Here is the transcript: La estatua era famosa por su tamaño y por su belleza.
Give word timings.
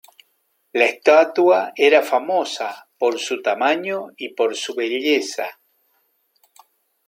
La 0.81 0.85
estatua 0.85 1.59
era 1.89 2.01
famosa 2.01 2.87
por 2.97 3.19
su 3.19 3.39
tamaño 3.43 4.07
y 4.17 4.29
por 4.33 4.55
su 4.57 4.73
belleza. 4.73 5.59